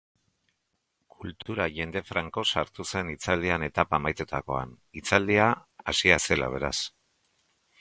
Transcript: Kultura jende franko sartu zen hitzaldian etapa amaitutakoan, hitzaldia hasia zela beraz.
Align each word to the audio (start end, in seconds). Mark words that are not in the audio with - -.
Kultura 1.15 1.67
jende 1.75 2.01
franko 2.07 2.45
sartu 2.53 2.85
zen 2.93 3.11
hitzaldian 3.15 3.67
etapa 3.67 3.99
amaitutakoan, 4.01 4.75
hitzaldia 5.01 5.47
hasia 5.95 6.19
zela 6.31 6.49
beraz. 6.57 6.77